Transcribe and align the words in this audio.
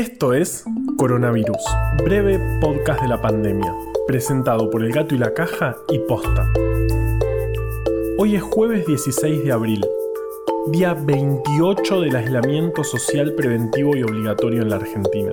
Esto 0.00 0.32
es 0.32 0.64
Coronavirus, 0.96 1.58
breve 2.02 2.40
podcast 2.58 3.02
de 3.02 3.08
la 3.08 3.20
pandemia, 3.20 3.70
presentado 4.06 4.70
por 4.70 4.82
El 4.82 4.92
Gato 4.92 5.14
y 5.14 5.18
la 5.18 5.34
Caja 5.34 5.76
y 5.90 5.98
Posta. 5.98 6.50
Hoy 8.16 8.34
es 8.34 8.42
jueves 8.42 8.86
16 8.86 9.44
de 9.44 9.52
abril, 9.52 9.86
día 10.68 10.94
28 10.94 12.00
del 12.00 12.16
aislamiento 12.16 12.82
social 12.82 13.34
preventivo 13.34 13.94
y 13.94 14.02
obligatorio 14.02 14.62
en 14.62 14.70
la 14.70 14.76
Argentina. 14.76 15.32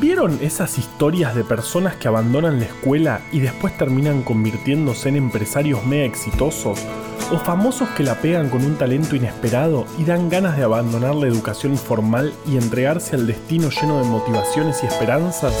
¿Vieron 0.00 0.36
esas 0.42 0.78
historias 0.78 1.36
de 1.36 1.44
personas 1.44 1.94
que 1.94 2.08
abandonan 2.08 2.58
la 2.58 2.66
escuela 2.66 3.20
y 3.30 3.38
después 3.38 3.78
terminan 3.78 4.22
convirtiéndose 4.22 5.10
en 5.10 5.16
empresarios 5.16 5.86
mega 5.86 6.06
exitosos? 6.06 6.84
¿O 7.32 7.38
famosos 7.38 7.88
que 7.96 8.04
la 8.04 8.14
pegan 8.14 8.48
con 8.50 8.64
un 8.64 8.76
talento 8.76 9.16
inesperado 9.16 9.84
y 9.98 10.04
dan 10.04 10.28
ganas 10.28 10.56
de 10.56 10.62
abandonar 10.62 11.16
la 11.16 11.26
educación 11.26 11.76
formal 11.76 12.32
y 12.46 12.56
entregarse 12.56 13.16
al 13.16 13.26
destino 13.26 13.68
lleno 13.68 13.98
de 13.98 14.04
motivaciones 14.04 14.80
y 14.84 14.86
esperanzas? 14.86 15.52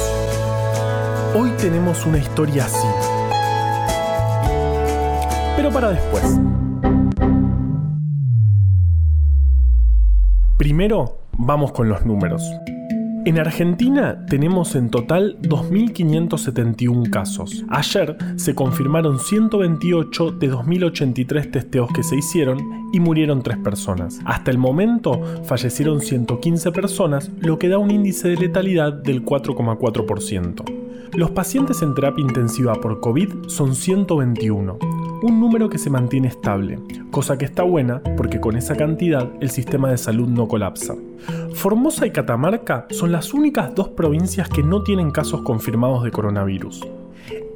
Hoy 1.36 1.50
tenemos 1.58 2.06
una 2.06 2.18
historia 2.18 2.66
así. 2.66 2.86
Pero 5.56 5.72
para 5.72 5.90
después. 5.90 6.38
Primero, 10.56 11.18
vamos 11.32 11.72
con 11.72 11.88
los 11.88 12.06
números. 12.06 12.48
En 13.26 13.40
Argentina 13.40 14.24
tenemos 14.30 14.76
en 14.76 14.88
total 14.88 15.36
2.571 15.42 17.10
casos. 17.10 17.64
Ayer 17.68 18.16
se 18.36 18.54
confirmaron 18.54 19.18
128 19.18 20.30
de 20.30 20.52
2.083 20.52 21.50
testeos 21.50 21.90
que 21.92 22.04
se 22.04 22.14
hicieron 22.14 22.60
y 22.92 23.00
murieron 23.00 23.42
3 23.42 23.58
personas. 23.58 24.20
Hasta 24.24 24.52
el 24.52 24.58
momento 24.58 25.20
fallecieron 25.42 26.02
115 26.02 26.70
personas, 26.70 27.32
lo 27.40 27.58
que 27.58 27.68
da 27.68 27.78
un 27.78 27.90
índice 27.90 28.28
de 28.28 28.36
letalidad 28.36 28.92
del 28.92 29.24
4,4%. 29.24 30.62
Los 31.16 31.32
pacientes 31.32 31.82
en 31.82 31.96
terapia 31.96 32.22
intensiva 32.22 32.74
por 32.74 33.00
COVID 33.00 33.48
son 33.48 33.74
121 33.74 34.78
un 35.22 35.40
número 35.40 35.68
que 35.68 35.78
se 35.78 35.90
mantiene 35.90 36.28
estable, 36.28 36.78
cosa 37.10 37.38
que 37.38 37.46
está 37.46 37.62
buena 37.62 38.02
porque 38.16 38.40
con 38.40 38.56
esa 38.56 38.76
cantidad 38.76 39.28
el 39.40 39.50
sistema 39.50 39.90
de 39.90 39.98
salud 39.98 40.28
no 40.28 40.46
colapsa. 40.46 40.94
Formosa 41.56 42.06
y 42.06 42.10
Catamarca 42.10 42.86
son 42.90 43.12
las 43.12 43.32
únicas 43.32 43.74
dos 43.74 43.88
provincias 43.88 44.46
que 44.50 44.62
no 44.62 44.82
tienen 44.82 45.10
casos 45.10 45.40
confirmados 45.40 46.04
de 46.04 46.10
coronavirus. 46.10 46.86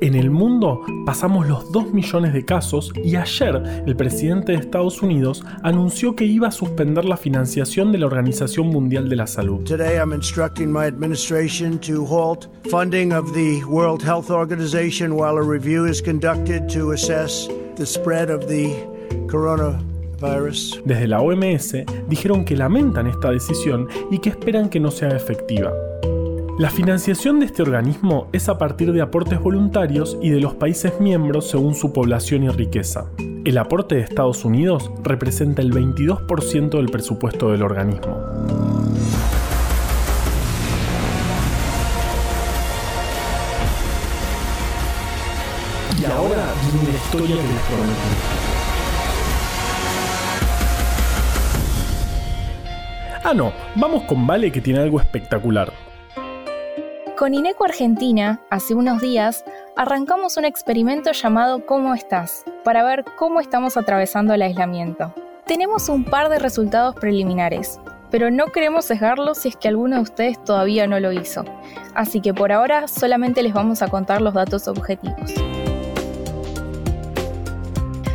En 0.00 0.14
el 0.14 0.30
mundo 0.30 0.80
pasamos 1.04 1.46
los 1.46 1.70
2 1.70 1.92
millones 1.92 2.32
de 2.32 2.46
casos 2.46 2.92
y 3.04 3.16
ayer 3.16 3.82
el 3.86 3.94
presidente 3.96 4.52
de 4.52 4.58
Estados 4.58 5.02
Unidos 5.02 5.44
anunció 5.62 6.16
que 6.16 6.24
iba 6.24 6.48
a 6.48 6.50
suspender 6.50 7.04
la 7.04 7.18
financiación 7.18 7.92
de 7.92 7.98
la 7.98 8.06
Organización 8.06 8.68
Mundial 8.68 9.10
de 9.10 9.16
la 9.16 9.26
Salud. 9.26 9.64
Today 9.64 9.98
I'm 9.98 10.14
instructing 10.14 10.72
my 10.72 10.86
administration 10.86 11.78
to 11.80 12.06
halt 12.06 12.48
funding 12.70 13.12
of 13.12 13.34
the 13.34 13.62
World 13.66 14.02
Health 14.02 14.30
Organization 14.30 15.12
while 15.12 15.36
a 15.36 15.42
review 15.42 15.84
is 15.84 16.00
conducted 16.00 16.66
to 16.72 16.92
assess 16.92 17.48
the 17.76 17.84
spread 17.84 18.30
of 18.30 18.48
the 18.48 18.74
coronavirus. 19.26 19.89
Desde 20.84 21.08
la 21.08 21.20
OMS 21.20 21.76
dijeron 22.06 22.44
que 22.44 22.54
lamentan 22.54 23.06
esta 23.06 23.30
decisión 23.30 23.88
y 24.10 24.18
que 24.18 24.28
esperan 24.28 24.68
que 24.68 24.78
no 24.78 24.90
sea 24.90 25.16
efectiva. 25.16 25.72
La 26.58 26.68
financiación 26.68 27.40
de 27.40 27.46
este 27.46 27.62
organismo 27.62 28.28
es 28.34 28.50
a 28.50 28.58
partir 28.58 28.92
de 28.92 29.00
aportes 29.00 29.40
voluntarios 29.40 30.18
y 30.20 30.28
de 30.28 30.40
los 30.40 30.54
países 30.54 31.00
miembros 31.00 31.48
según 31.48 31.74
su 31.74 31.94
población 31.94 32.42
y 32.42 32.50
riqueza. 32.50 33.06
El 33.46 33.56
aporte 33.56 33.94
de 33.94 34.02
Estados 34.02 34.44
Unidos 34.44 34.90
representa 35.02 35.62
el 35.62 35.72
22% 35.72 36.68
del 36.68 36.90
presupuesto 36.90 37.50
del 37.50 37.62
organismo. 37.62 38.18
Y 45.98 46.05
ahora 46.05 46.52
viene 46.72 46.92
la 46.92 46.98
historia 46.98 47.36
que 47.36 47.42
les 47.42 47.62
prometí. 47.62 48.49
Ah, 53.23 53.35
no, 53.35 53.53
vamos 53.75 54.05
con 54.05 54.27
Vale 54.27 54.51
que 54.51 54.63
tiene 54.63 54.81
algo 54.81 54.98
espectacular. 54.98 55.70
Con 57.19 57.35
INECO 57.35 57.67
Argentina, 57.67 58.41
hace 58.48 58.75
unos 58.75 59.03
días, 59.03 59.45
arrancamos 59.77 60.39
un 60.39 60.47
experimento 60.47 61.13
llamado 61.13 61.67
¿Cómo 61.67 61.95
estás? 61.95 62.45
para 62.64 62.83
ver 62.83 63.05
cómo 63.19 63.41
estamos 63.41 63.77
atravesando 63.77 64.33
el 64.33 64.41
aislamiento. 64.41 65.13
Tenemos 65.45 65.91
un 65.91 66.05
par 66.05 66.31
de 66.31 66.39
resultados 66.39 66.95
preliminares, 66.95 67.79
pero 68.11 68.31
no 68.31 68.47
queremos 68.47 68.86
sesgarlos 68.86 69.37
si 69.39 69.48
es 69.48 69.57
que 69.57 69.69
alguno 69.69 69.97
de 69.97 70.02
ustedes 70.02 70.42
todavía 70.42 70.87
no 70.87 70.98
lo 70.98 71.13
hizo. 71.13 71.45
Así 71.95 72.23
que 72.23 72.33
por 72.33 72.52
ahora 72.52 72.89
solamente 72.89 73.42
les 73.42 73.52
vamos 73.52 73.83
a 73.83 73.89
contar 73.89 74.23
los 74.23 74.33
datos 74.33 74.67
objetivos. 74.67 75.35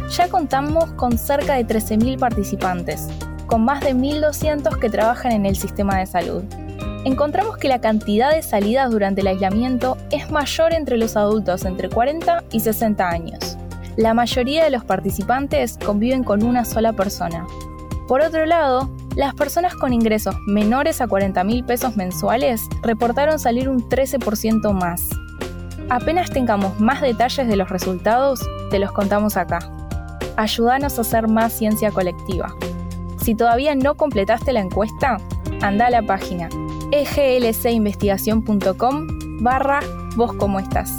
Ya 0.09 0.27
contamos 0.29 0.93
con 0.93 1.17
cerca 1.17 1.55
de 1.55 1.67
13.000 1.67 2.17
participantes, 2.17 3.09
con 3.45 3.63
más 3.63 3.81
de 3.81 3.93
1.200 3.93 4.79
que 4.79 4.89
trabajan 4.89 5.31
en 5.31 5.45
el 5.45 5.55
sistema 5.55 5.99
de 5.99 6.05
salud 6.05 6.43
encontramos 7.05 7.57
que 7.57 7.69
la 7.69 7.79
cantidad 7.79 8.31
de 8.31 8.41
salidas 8.41 8.91
durante 8.91 9.21
el 9.21 9.27
aislamiento 9.27 9.95
es 10.11 10.31
mayor 10.31 10.73
entre 10.73 10.97
los 10.97 11.15
adultos 11.15 11.63
entre 11.63 11.87
40 11.87 12.43
y 12.51 12.59
60 12.59 13.07
años. 13.07 13.57
La 13.95 14.13
mayoría 14.13 14.63
de 14.63 14.71
los 14.71 14.83
participantes 14.83 15.77
conviven 15.77 16.23
con 16.23 16.43
una 16.43 16.65
sola 16.65 16.93
persona. 16.93 17.47
Por 18.07 18.21
otro 18.21 18.45
lado, 18.45 18.89
las 19.15 19.33
personas 19.35 19.75
con 19.75 19.93
ingresos 19.93 20.35
menores 20.47 20.99
a 20.99 21.07
40 21.07 21.43
mil 21.43 21.63
pesos 21.63 21.95
mensuales 21.95 22.61
reportaron 22.81 23.39
salir 23.39 23.69
un 23.69 23.87
13% 23.87 24.73
más. 24.73 25.01
Apenas 25.89 26.31
tengamos 26.31 26.79
más 26.79 27.01
detalles 27.01 27.47
de 27.47 27.55
los 27.55 27.69
resultados, 27.69 28.41
te 28.71 28.79
los 28.79 28.91
contamos 28.91 29.37
acá. 29.37 29.59
Ayúdanos 30.37 30.97
a 30.97 31.01
hacer 31.01 31.27
más 31.27 31.53
ciencia 31.53 31.91
colectiva. 31.91 32.53
Si 33.25 33.33
todavía 33.33 33.73
no 33.73 33.95
completaste 33.95 34.53
la 34.53 34.59
encuesta, 34.59 35.17
anda 35.59 35.87
a 35.87 35.89
la 35.89 36.03
página 36.03 36.47
eglcinvestigación.com 36.91 39.07
barra 39.41 39.79
vos 40.15 40.33
cómo 40.33 40.59
estás. 40.59 40.95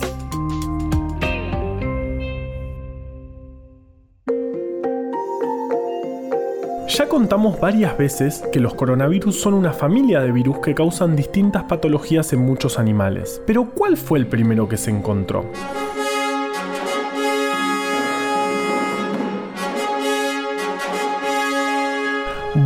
Ya 6.88 7.08
contamos 7.08 7.60
varias 7.60 7.96
veces 7.96 8.42
que 8.52 8.58
los 8.58 8.74
coronavirus 8.74 9.40
son 9.40 9.54
una 9.54 9.72
familia 9.72 10.20
de 10.20 10.32
virus 10.32 10.58
que 10.58 10.74
causan 10.74 11.14
distintas 11.14 11.62
patologías 11.64 12.32
en 12.32 12.40
muchos 12.40 12.80
animales. 12.80 13.40
Pero 13.46 13.70
¿cuál 13.70 13.96
fue 13.96 14.18
el 14.18 14.26
primero 14.26 14.68
que 14.68 14.76
se 14.76 14.90
encontró? 14.90 15.44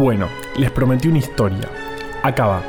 Bueno, 0.01 0.31
les 0.57 0.71
prometí 0.71 1.09
una 1.09 1.19
historia. 1.19 1.69
Acaba. 2.23 2.63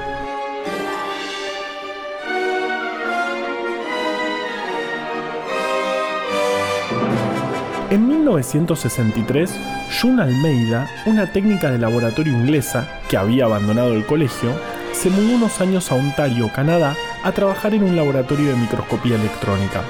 En 7.89 8.05
1963, 8.05 9.57
June 10.01 10.21
Almeida, 10.21 10.89
una 11.05 11.31
técnica 11.31 11.71
de 11.71 11.77
laboratorio 11.77 12.33
inglesa 12.33 12.99
que 13.09 13.15
había 13.15 13.45
abandonado 13.45 13.93
el 13.93 14.05
colegio, 14.05 14.51
se 14.91 15.09
mudó 15.09 15.35
unos 15.35 15.61
años 15.61 15.89
a 15.89 15.95
Ontario, 15.95 16.51
Canadá, 16.53 16.97
a 17.23 17.31
trabajar 17.31 17.73
en 17.73 17.83
un 17.83 17.95
laboratorio 17.95 18.49
de 18.49 18.57
microscopía 18.57 19.15
electrónica. 19.15 19.83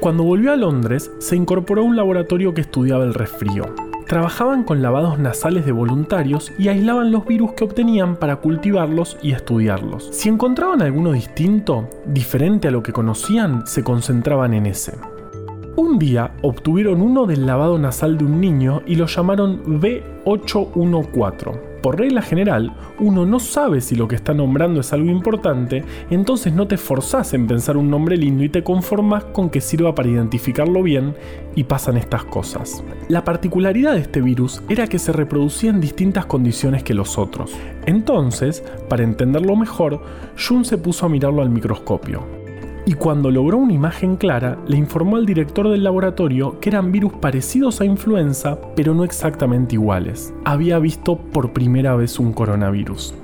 Cuando 0.00 0.24
volvió 0.24 0.50
a 0.50 0.56
Londres, 0.56 1.10
se 1.18 1.36
incorporó 1.36 1.82
a 1.82 1.84
un 1.84 1.96
laboratorio 1.96 2.54
que 2.54 2.62
estudiaba 2.62 3.04
el 3.04 3.12
resfrío 3.12 3.84
trabajaban 4.06 4.64
con 4.64 4.82
lavados 4.82 5.18
nasales 5.18 5.66
de 5.66 5.72
voluntarios 5.72 6.52
y 6.58 6.68
aislaban 6.68 7.10
los 7.10 7.26
virus 7.26 7.52
que 7.52 7.64
obtenían 7.64 8.16
para 8.16 8.36
cultivarlos 8.36 9.16
y 9.22 9.32
estudiarlos. 9.32 10.08
Si 10.12 10.28
encontraban 10.28 10.82
alguno 10.82 11.12
distinto, 11.12 11.88
diferente 12.06 12.68
a 12.68 12.70
lo 12.70 12.82
que 12.82 12.92
conocían, 12.92 13.66
se 13.66 13.82
concentraban 13.82 14.54
en 14.54 14.66
ese. 14.66 14.98
Un 15.76 15.98
día 15.98 16.32
obtuvieron 16.42 17.02
uno 17.02 17.26
del 17.26 17.46
lavado 17.46 17.78
nasal 17.78 18.16
de 18.16 18.24
un 18.24 18.40
niño 18.40 18.82
y 18.86 18.94
lo 18.94 19.06
llamaron 19.06 19.80
B814 19.80 21.73
por 21.84 21.98
regla 21.98 22.22
general, 22.22 22.72
uno 22.98 23.26
no 23.26 23.38
sabe 23.38 23.82
si 23.82 23.94
lo 23.94 24.08
que 24.08 24.16
está 24.16 24.32
nombrando 24.32 24.80
es 24.80 24.94
algo 24.94 25.10
importante, 25.10 25.84
entonces 26.08 26.54
no 26.54 26.66
te 26.66 26.78
forzás 26.78 27.34
en 27.34 27.46
pensar 27.46 27.76
un 27.76 27.90
nombre 27.90 28.16
lindo 28.16 28.42
y 28.42 28.48
te 28.48 28.64
conformas 28.64 29.24
con 29.24 29.50
que 29.50 29.60
sirva 29.60 29.94
para 29.94 30.08
identificarlo 30.08 30.82
bien 30.82 31.14
y 31.54 31.64
pasan 31.64 31.98
estas 31.98 32.24
cosas. 32.24 32.82
La 33.08 33.22
particularidad 33.22 33.92
de 33.92 34.00
este 34.00 34.22
virus 34.22 34.62
era 34.70 34.86
que 34.86 34.98
se 34.98 35.12
reproducía 35.12 35.68
en 35.68 35.82
distintas 35.82 36.24
condiciones 36.24 36.82
que 36.82 36.94
los 36.94 37.18
otros. 37.18 37.52
Entonces, 37.84 38.64
para 38.88 39.04
entenderlo 39.04 39.54
mejor, 39.54 40.00
Jun 40.38 40.64
se 40.64 40.78
puso 40.78 41.04
a 41.04 41.10
mirarlo 41.10 41.42
al 41.42 41.50
microscopio. 41.50 42.43
Y 42.86 42.94
cuando 42.94 43.30
logró 43.30 43.58
una 43.58 43.72
imagen 43.72 44.16
clara, 44.16 44.58
le 44.66 44.76
informó 44.76 45.16
al 45.16 45.26
director 45.26 45.70
del 45.70 45.84
laboratorio 45.84 46.60
que 46.60 46.68
eran 46.68 46.92
virus 46.92 47.14
parecidos 47.14 47.80
a 47.80 47.84
influenza, 47.84 48.58
pero 48.76 48.94
no 48.94 49.04
exactamente 49.04 49.76
iguales. 49.76 50.34
Había 50.44 50.78
visto 50.78 51.16
por 51.16 51.52
primera 51.52 51.96
vez 51.96 52.18
un 52.18 52.32
coronavirus. 52.32 53.14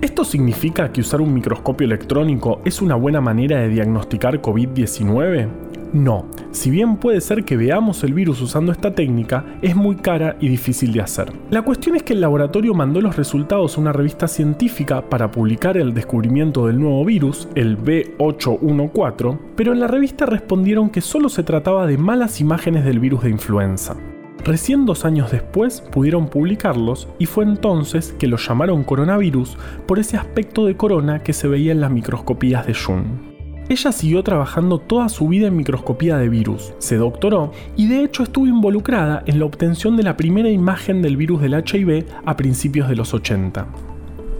¿Esto 0.00 0.24
significa 0.24 0.90
que 0.92 1.02
usar 1.02 1.20
un 1.20 1.34
microscopio 1.34 1.84
electrónico 1.84 2.62
es 2.64 2.80
una 2.80 2.94
buena 2.94 3.20
manera 3.20 3.60
de 3.60 3.68
diagnosticar 3.68 4.40
COVID-19? 4.40 5.69
No, 5.92 6.26
si 6.52 6.70
bien 6.70 6.98
puede 6.98 7.20
ser 7.20 7.44
que 7.44 7.56
veamos 7.56 8.04
el 8.04 8.14
virus 8.14 8.40
usando 8.40 8.70
esta 8.70 8.94
técnica, 8.94 9.44
es 9.60 9.74
muy 9.74 9.96
cara 9.96 10.36
y 10.40 10.48
difícil 10.48 10.92
de 10.92 11.00
hacer. 11.00 11.32
La 11.50 11.62
cuestión 11.62 11.96
es 11.96 12.04
que 12.04 12.12
el 12.12 12.20
laboratorio 12.20 12.74
mandó 12.74 13.00
los 13.00 13.16
resultados 13.16 13.76
a 13.76 13.80
una 13.80 13.92
revista 13.92 14.28
científica 14.28 15.08
para 15.08 15.32
publicar 15.32 15.76
el 15.76 15.92
descubrimiento 15.92 16.66
del 16.68 16.78
nuevo 16.78 17.04
virus, 17.04 17.48
el 17.56 17.76
B814, 17.76 19.38
pero 19.56 19.72
en 19.72 19.80
la 19.80 19.88
revista 19.88 20.26
respondieron 20.26 20.90
que 20.90 21.00
solo 21.00 21.28
se 21.28 21.42
trataba 21.42 21.88
de 21.88 21.98
malas 21.98 22.40
imágenes 22.40 22.84
del 22.84 23.00
virus 23.00 23.24
de 23.24 23.30
influenza. 23.30 23.96
Recién 24.44 24.86
dos 24.86 25.04
años 25.04 25.30
después 25.30 25.80
pudieron 25.80 26.28
publicarlos 26.28 27.08
y 27.18 27.26
fue 27.26 27.44
entonces 27.44 28.14
que 28.18 28.26
los 28.26 28.46
llamaron 28.48 28.84
coronavirus 28.84 29.58
por 29.86 29.98
ese 29.98 30.16
aspecto 30.16 30.64
de 30.64 30.76
corona 30.76 31.22
que 31.22 31.32
se 31.32 31.48
veía 31.48 31.72
en 31.72 31.80
las 31.80 31.90
microscopías 31.90 32.66
de 32.66 32.74
Jun. 32.74 33.29
Ella 33.70 33.92
siguió 33.92 34.24
trabajando 34.24 34.78
toda 34.78 35.08
su 35.08 35.28
vida 35.28 35.46
en 35.46 35.56
microscopía 35.56 36.16
de 36.16 36.28
virus, 36.28 36.72
se 36.78 36.96
doctoró 36.96 37.52
y 37.76 37.86
de 37.86 38.02
hecho 38.02 38.24
estuvo 38.24 38.48
involucrada 38.48 39.22
en 39.26 39.38
la 39.38 39.44
obtención 39.44 39.96
de 39.96 40.02
la 40.02 40.16
primera 40.16 40.50
imagen 40.50 41.02
del 41.02 41.16
virus 41.16 41.40
del 41.40 41.54
HIV 41.54 42.04
a 42.26 42.36
principios 42.36 42.88
de 42.88 42.96
los 42.96 43.14
80. 43.14 43.68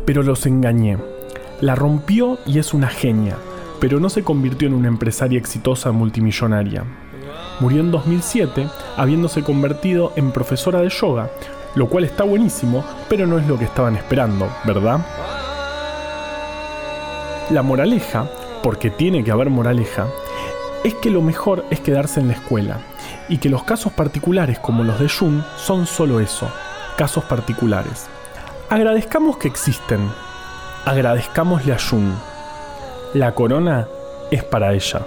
Pero 0.05 0.25
los 0.25 0.47
engañé. 0.47 0.99
La 1.61 1.77
rompió 1.77 2.41
y 2.45 2.59
es 2.59 2.75
una 2.75 2.89
genia, 2.89 3.37
pero 3.79 4.01
no 4.01 4.09
se 4.09 4.25
convirtió 4.25 4.67
en 4.67 4.75
una 4.75 4.89
empresaria 4.89 5.39
exitosa 5.39 5.93
multimillonaria. 5.93 6.83
Murió 7.61 7.83
en 7.83 7.93
2007, 7.93 8.67
habiéndose 8.97 9.45
convertido 9.45 10.13
en 10.17 10.33
profesora 10.33 10.81
de 10.81 10.89
yoga, 10.89 11.31
lo 11.77 11.89
cual 11.89 12.03
está 12.03 12.25
buenísimo, 12.25 12.83
pero 13.09 13.29
no 13.29 13.39
es 13.39 13.47
lo 13.47 13.57
que 13.57 13.67
estaban 13.67 13.95
esperando, 13.95 14.51
¿verdad? 14.67 15.07
La 17.51 17.63
moraleja 17.63 18.29
porque 18.63 18.91
tiene 18.91 19.25
que 19.25 19.31
haber 19.31 19.51
moraleja, 19.51 20.07
es 20.85 20.95
que 20.95 21.11
lo 21.11 21.23
mejor 21.23 21.65
es 21.71 21.81
quedarse 21.81 22.21
en 22.21 22.29
la 22.29 22.35
escuela 22.35 22.79
y 23.29 23.39
que 23.39 23.49
los 23.49 23.65
casos 23.65 23.93
particulares 23.93 24.59
como 24.59 24.85
los 24.85 24.99
de 24.99 25.09
Jun 25.09 25.45
son 25.57 25.87
solo 25.87 26.21
eso, 26.21 26.51
casos 26.97 27.25
particulares. 27.25 28.07
Agradezcamos 28.69 29.37
que 29.37 29.49
existen, 29.49 30.01
agradezcámosle 30.85 31.73
a 31.73 31.79
Jun. 31.79 32.15
La 33.15 33.35
corona 33.35 33.89
es 34.31 34.45
para 34.45 34.73
ella. 34.73 35.03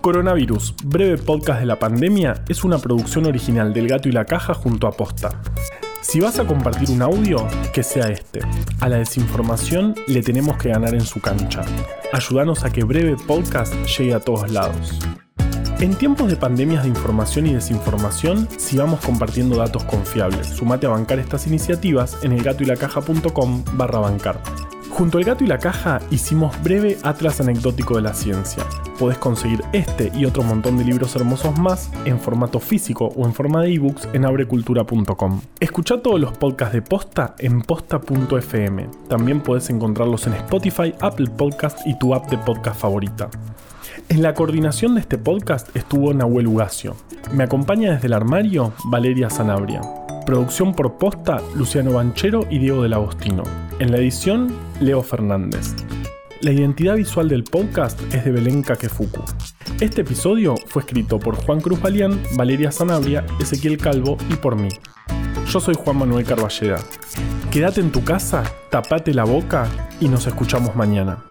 Coronavirus, 0.00 0.74
breve 0.84 1.18
podcast 1.18 1.60
de 1.60 1.66
la 1.66 1.78
pandemia, 1.78 2.42
es 2.48 2.64
una 2.64 2.78
producción 2.78 3.26
original 3.26 3.74
del 3.74 3.88
Gato 3.88 4.08
y 4.08 4.12
la 4.12 4.24
Caja 4.24 4.54
junto 4.54 4.86
a 4.86 4.92
Posta. 4.92 5.40
Si 6.00 6.20
vas 6.20 6.38
a 6.38 6.46
compartir 6.46 6.90
un 6.90 7.02
audio, 7.02 7.46
que 7.72 7.82
sea 7.82 8.08
este. 8.08 8.40
A 8.80 8.88
la 8.88 8.98
desinformación 8.98 9.94
le 10.06 10.22
tenemos 10.22 10.56
que 10.56 10.70
ganar 10.70 10.94
en 10.94 11.02
su 11.04 11.20
cancha. 11.20 11.62
Ayúdanos 12.12 12.64
a 12.64 12.70
que 12.70 12.84
Breve 12.84 13.16
Podcast 13.26 13.74
llegue 13.86 14.14
a 14.14 14.20
todos 14.20 14.50
lados. 14.50 14.98
En 15.80 15.94
tiempos 15.94 16.30
de 16.30 16.36
pandemias 16.36 16.84
de 16.84 16.88
información 16.88 17.46
y 17.46 17.54
desinformación, 17.54 18.48
sigamos 18.58 19.00
compartiendo 19.00 19.56
datos 19.56 19.84
confiables. 19.84 20.48
Sumate 20.48 20.86
a 20.86 20.90
bancar 20.90 21.18
estas 21.18 21.46
iniciativas 21.46 22.16
en 22.22 22.32
elgatoylacaja.com 22.32 23.64
barra 23.74 23.98
bancar. 23.98 24.40
Junto 24.98 25.18
al 25.18 25.22
gato 25.22 25.44
y 25.44 25.46
la 25.46 25.58
caja 25.58 26.00
hicimos 26.10 26.60
breve 26.60 26.98
atlas 27.04 27.40
anecdótico 27.40 27.94
de 27.94 28.02
la 28.02 28.14
ciencia. 28.14 28.64
Podés 28.98 29.16
conseguir 29.16 29.62
este 29.72 30.10
y 30.12 30.24
otro 30.24 30.42
montón 30.42 30.76
de 30.76 30.84
libros 30.84 31.14
hermosos 31.14 31.56
más 31.56 31.88
en 32.04 32.18
formato 32.18 32.58
físico 32.58 33.12
o 33.14 33.24
en 33.24 33.32
forma 33.32 33.62
de 33.62 33.74
ebooks 33.74 34.08
en 34.12 34.24
abrecultura.com. 34.24 35.40
Escucha 35.60 36.02
todos 36.02 36.18
los 36.18 36.36
podcasts 36.36 36.74
de 36.74 36.82
Posta 36.82 37.36
en 37.38 37.62
posta.fm. 37.62 38.88
También 39.08 39.40
podés 39.40 39.70
encontrarlos 39.70 40.26
en 40.26 40.32
Spotify, 40.32 40.92
Apple 41.00 41.30
Podcast 41.30 41.78
y 41.86 41.96
tu 41.96 42.12
app 42.12 42.28
de 42.28 42.38
podcast 42.38 42.80
favorita. 42.80 43.30
En 44.08 44.20
la 44.20 44.34
coordinación 44.34 44.96
de 44.96 45.02
este 45.02 45.16
podcast 45.16 45.76
estuvo 45.76 46.12
Nahuel 46.12 46.48
Ugacio. 46.48 46.96
Me 47.32 47.44
acompaña 47.44 47.92
desde 47.92 48.08
el 48.08 48.14
armario 48.14 48.72
Valeria 48.86 49.30
Sanabria. 49.30 49.80
Producción 50.26 50.74
por 50.74 50.98
posta 50.98 51.40
Luciano 51.54 51.92
Banchero 51.92 52.48
y 52.50 52.58
Diego 52.58 52.82
del 52.82 52.94
Agostino. 52.94 53.44
En 53.80 53.92
la 53.92 53.98
edición, 53.98 54.48
Leo 54.80 55.04
Fernández. 55.04 55.76
La 56.40 56.50
identidad 56.50 56.96
visual 56.96 57.28
del 57.28 57.44
podcast 57.44 58.00
es 58.12 58.24
de 58.24 58.32
Belén 58.32 58.62
Kakefuku. 58.62 59.22
Este 59.80 60.00
episodio 60.00 60.56
fue 60.66 60.82
escrito 60.82 61.20
por 61.20 61.36
Juan 61.36 61.60
Cruz 61.60 61.80
Balián, 61.80 62.20
Valeria 62.36 62.72
Sanabria, 62.72 63.24
Ezequiel 63.40 63.78
Calvo 63.78 64.16
y 64.30 64.34
por 64.34 64.56
mí. 64.56 64.68
Yo 65.46 65.60
soy 65.60 65.76
Juan 65.76 65.96
Manuel 65.96 66.26
Carballeda. 66.26 66.80
Quédate 67.52 67.80
en 67.80 67.92
tu 67.92 68.02
casa, 68.02 68.42
tapate 68.68 69.14
la 69.14 69.22
boca 69.22 69.68
y 70.00 70.08
nos 70.08 70.26
escuchamos 70.26 70.74
mañana. 70.74 71.24